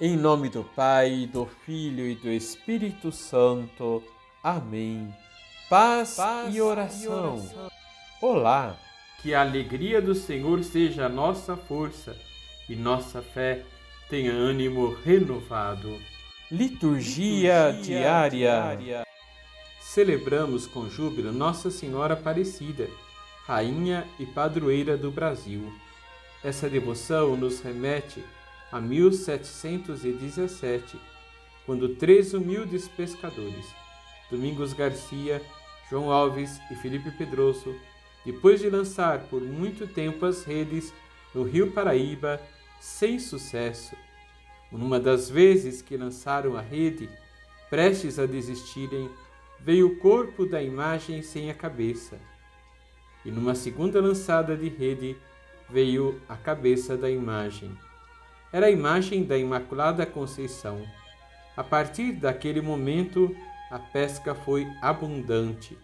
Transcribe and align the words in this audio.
Em 0.00 0.16
nome 0.16 0.48
do 0.48 0.64
Pai, 0.64 1.28
do 1.32 1.46
Filho 1.46 2.04
e 2.04 2.16
do 2.16 2.28
Espírito 2.28 3.12
Santo. 3.12 4.02
Amém. 4.42 5.14
Paz, 5.70 6.16
Paz 6.16 6.52
e, 6.52 6.60
oração. 6.60 7.36
e 7.36 7.38
oração. 7.38 7.70
Olá! 8.20 8.76
Que 9.22 9.32
a 9.32 9.40
alegria 9.42 10.02
do 10.02 10.12
Senhor 10.12 10.64
seja 10.64 11.06
a 11.06 11.08
nossa 11.08 11.56
força 11.56 12.16
e 12.68 12.74
nossa 12.74 13.22
fé 13.22 13.62
tenha 14.10 14.32
ânimo 14.32 14.96
renovado. 15.04 15.96
Liturgia, 16.50 17.70
Liturgia 17.70 17.80
diária. 17.80 18.28
diária. 18.76 19.06
Celebramos 19.80 20.66
com 20.66 20.90
júbilo 20.90 21.32
Nossa 21.32 21.70
Senhora 21.70 22.14
Aparecida, 22.14 22.90
Rainha 23.46 24.04
e 24.18 24.26
Padroeira 24.26 24.96
do 24.96 25.12
Brasil. 25.12 25.72
Essa 26.42 26.68
devoção 26.68 27.36
nos 27.36 27.60
remete 27.60 28.22
a 28.74 28.80
1717, 28.80 30.98
quando 31.64 31.94
três 31.94 32.34
humildes 32.34 32.88
pescadores, 32.88 33.64
Domingos 34.28 34.72
Garcia, 34.72 35.40
João 35.88 36.10
Alves 36.10 36.60
e 36.72 36.74
Felipe 36.74 37.12
Pedroso, 37.12 37.72
depois 38.26 38.60
de 38.60 38.68
lançar 38.68 39.28
por 39.28 39.40
muito 39.40 39.86
tempo 39.86 40.26
as 40.26 40.42
redes 40.42 40.92
no 41.32 41.44
rio 41.44 41.70
Paraíba, 41.70 42.42
sem 42.80 43.20
sucesso, 43.20 43.94
numa 44.72 44.98
das 44.98 45.30
vezes 45.30 45.80
que 45.80 45.96
lançaram 45.96 46.56
a 46.56 46.60
rede, 46.60 47.08
prestes 47.70 48.18
a 48.18 48.26
desistirem, 48.26 49.08
veio 49.60 49.86
o 49.86 49.96
corpo 49.98 50.44
da 50.44 50.60
imagem 50.60 51.22
sem 51.22 51.48
a 51.48 51.54
cabeça. 51.54 52.18
E 53.24 53.30
numa 53.30 53.54
segunda 53.54 54.00
lançada 54.00 54.56
de 54.56 54.68
rede, 54.68 55.16
veio 55.70 56.20
a 56.28 56.36
cabeça 56.36 56.96
da 56.96 57.08
imagem 57.08 57.70
era 58.54 58.66
a 58.66 58.70
imagem 58.70 59.24
da 59.24 59.36
Imaculada 59.36 60.06
Conceição. 60.06 60.80
A 61.56 61.64
partir 61.64 62.12
daquele 62.12 62.60
momento, 62.60 63.36
a 63.68 63.80
pesca 63.80 64.32
foi 64.32 64.64
abundante. 64.80 65.76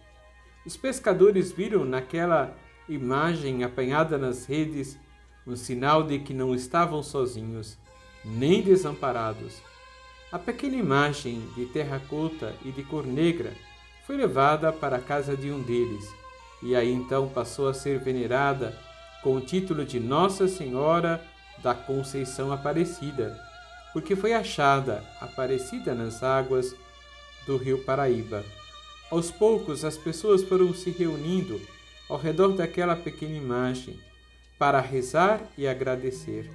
Os 0.65 0.77
pescadores 0.77 1.51
viram 1.51 1.83
naquela 1.83 2.55
imagem 2.87 3.65
apanhada 3.65 4.17
nas 4.17 4.45
redes 4.45 4.97
um 5.45 5.53
sinal 5.53 6.03
de 6.03 6.19
que 6.19 6.33
não 6.33 6.55
estavam 6.55 7.03
sozinhos, 7.03 7.77
nem 8.23 8.61
desamparados. 8.61 9.61
A 10.31 10.39
pequena 10.39 10.77
imagem 10.77 11.41
de 11.53 11.65
terracota 11.65 12.55
e 12.63 12.71
de 12.71 12.83
cor 12.83 13.05
negra 13.05 13.51
foi 14.07 14.15
levada 14.15 14.71
para 14.71 14.95
a 14.95 15.01
casa 15.01 15.35
de 15.35 15.51
um 15.51 15.61
deles, 15.61 16.09
e 16.63 16.73
aí 16.73 16.89
então 16.89 17.27
passou 17.27 17.67
a 17.67 17.73
ser 17.73 17.99
venerada 17.99 18.79
com 19.21 19.35
o 19.35 19.41
título 19.41 19.83
de 19.83 19.99
Nossa 19.99 20.47
Senhora 20.47 21.21
da 21.61 21.73
Conceição 21.73 22.51
Aparecida, 22.51 23.39
porque 23.93 24.15
foi 24.15 24.33
achada 24.33 25.03
aparecida 25.19 25.93
nas 25.93 26.23
águas 26.23 26.75
do 27.45 27.57
rio 27.57 27.83
Paraíba. 27.83 28.43
Aos 29.09 29.29
poucos, 29.29 29.83
as 29.83 29.97
pessoas 29.97 30.43
foram 30.43 30.73
se 30.73 30.89
reunindo 30.89 31.59
ao 32.09 32.17
redor 32.17 32.49
daquela 32.49 32.95
pequena 32.95 33.35
imagem 33.35 33.99
para 34.57 34.79
rezar 34.79 35.41
e 35.57 35.67
agradecer. 35.67 36.49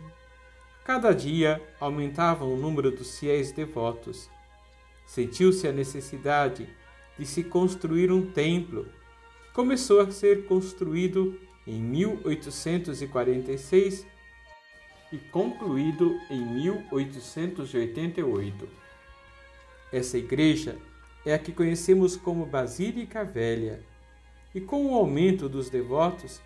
Cada 0.84 1.12
dia 1.12 1.60
aumentava 1.80 2.44
o 2.44 2.56
número 2.56 2.90
dos 2.90 3.18
fiéis 3.18 3.52
devotos. 3.52 4.30
Sentiu-se 5.04 5.66
a 5.66 5.72
necessidade 5.72 6.68
de 7.18 7.26
se 7.26 7.42
construir 7.42 8.12
um 8.12 8.30
templo. 8.30 8.86
Começou 9.52 10.00
a 10.00 10.10
ser 10.10 10.46
construído 10.46 11.38
em 11.66 11.80
1846 11.80 14.06
e 15.12 15.18
concluído 15.18 16.18
em 16.30 16.40
1888. 16.40 18.68
Essa 19.92 20.16
igreja 20.18 20.76
é 21.24 21.32
a 21.34 21.38
que 21.38 21.52
conhecemos 21.52 22.16
como 22.16 22.46
Basílica 22.46 23.24
Velha, 23.24 23.84
e 24.54 24.60
com 24.60 24.86
o 24.86 24.94
aumento 24.94 25.48
dos 25.48 25.68
devotos, 25.68 26.40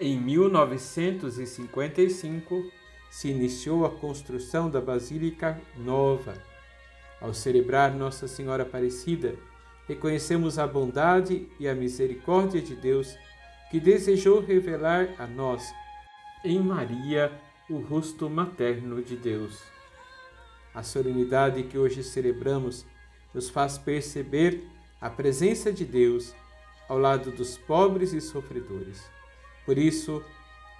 em 0.00 0.18
1955 0.18 2.70
se 3.10 3.28
iniciou 3.28 3.84
a 3.84 3.90
construção 3.90 4.70
da 4.70 4.80
Basílica 4.80 5.60
Nova. 5.76 6.32
Ao 7.20 7.34
celebrar 7.34 7.92
Nossa 7.92 8.26
Senhora 8.28 8.62
Aparecida, 8.62 9.34
reconhecemos 9.86 10.58
a 10.58 10.66
bondade 10.66 11.46
e 11.58 11.68
a 11.68 11.74
misericórdia 11.74 12.62
de 12.62 12.74
Deus 12.76 13.14
que 13.70 13.78
desejou 13.80 14.40
revelar 14.40 15.10
a 15.18 15.26
nós, 15.26 15.70
em 16.44 16.60
Maria, 16.60 17.32
o 17.70 17.78
rosto 17.78 18.28
materno 18.28 19.00
de 19.00 19.16
Deus. 19.16 19.62
A 20.74 20.82
solenidade 20.82 21.62
que 21.62 21.78
hoje 21.78 22.02
celebramos 22.02 22.84
nos 23.32 23.48
faz 23.48 23.78
perceber 23.78 24.66
a 25.00 25.08
presença 25.08 25.72
de 25.72 25.84
Deus 25.84 26.34
ao 26.88 26.98
lado 26.98 27.30
dos 27.30 27.56
pobres 27.56 28.12
e 28.12 28.20
sofredores. 28.20 29.08
Por 29.64 29.78
isso, 29.78 30.22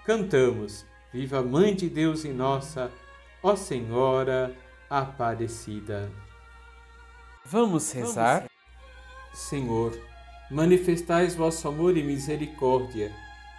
cantamos: 0.05 0.85
Viva 1.13 1.41
Mãe 1.41 1.73
de 1.73 1.89
Deus 1.89 2.25
e 2.25 2.29
nossa, 2.29 2.91
ó 3.41 3.55
Senhora 3.55 4.53
Aparecida. 4.89 6.11
Vamos 7.45 7.89
rezar? 7.93 8.49
Senhor, 9.33 9.97
manifestais 10.51 11.35
vosso 11.35 11.67
amor 11.69 11.95
e 11.95 12.03
misericórdia 12.03 13.13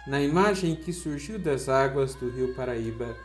na 0.05 0.21
imagem 0.21 0.75
que 0.75 0.91
surgiu 0.91 1.39
das 1.39 1.69
águas 1.69 2.15
do 2.15 2.29
rio 2.29 2.53
Paraíba. 2.53 3.15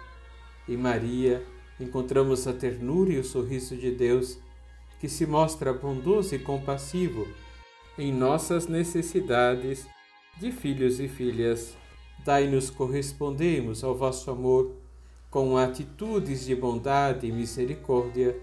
Em 0.69 0.77
Maria 0.77 1.45
encontramos 1.81 2.47
a 2.47 2.53
ternura 2.53 3.13
e 3.13 3.19
o 3.19 3.25
sorriso 3.25 3.77
de 3.77 3.91
Deus, 3.91 4.39
que 5.01 5.09
se 5.09 5.27
mostra 5.27 5.73
bondoso 5.73 6.35
e 6.35 6.39
compassivo 6.39 7.27
em 7.97 8.13
nossas 8.13 8.67
necessidades 8.67 9.87
de 10.39 10.53
filhos 10.53 11.01
e 11.01 11.09
filhas. 11.09 11.77
Dai-nos 12.25 12.71
correspondemos 12.71 13.83
ao 13.83 13.95
vosso 13.95 14.31
amor 14.31 14.77
com 15.31 15.57
atitudes 15.57 16.45
de 16.45 16.55
bondade 16.55 17.27
e 17.27 17.33
misericórdia 17.33 18.39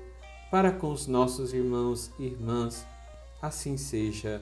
para 0.51 0.72
com 0.72 0.91
os 0.91 1.07
nossos 1.07 1.53
irmãos 1.53 2.12
e 2.19 2.25
irmãs. 2.25 2.85
Assim 3.41 3.78
seja. 3.78 4.41